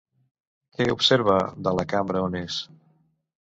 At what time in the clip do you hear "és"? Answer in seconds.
2.41-2.59